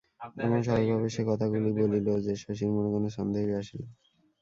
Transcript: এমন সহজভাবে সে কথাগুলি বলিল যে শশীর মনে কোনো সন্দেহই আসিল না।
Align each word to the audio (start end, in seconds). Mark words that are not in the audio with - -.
এমন 0.39 0.59
সহজভাবে 0.65 1.09
সে 1.15 1.21
কথাগুলি 1.29 1.69
বলিল 1.79 2.07
যে 2.25 2.33
শশীর 2.43 2.69
মনে 2.75 2.89
কোনো 2.95 3.07
সন্দেহই 3.17 3.53
আসিল 3.61 3.81
না। 3.83 3.93